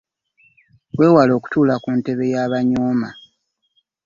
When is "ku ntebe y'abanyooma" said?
1.83-3.09